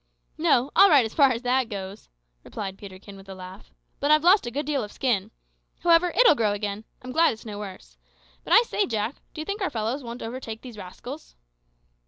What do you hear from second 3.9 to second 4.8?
"but I've lost a good